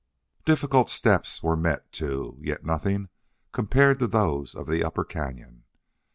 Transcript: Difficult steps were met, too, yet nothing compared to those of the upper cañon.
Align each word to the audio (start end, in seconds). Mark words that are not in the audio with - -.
Difficult 0.45 0.89
steps 0.89 1.43
were 1.43 1.55
met, 1.55 1.91
too, 1.91 2.39
yet 2.41 2.65
nothing 2.65 3.09
compared 3.51 3.99
to 3.99 4.07
those 4.07 4.55
of 4.55 4.65
the 4.65 4.83
upper 4.83 5.05
cañon. 5.05 5.61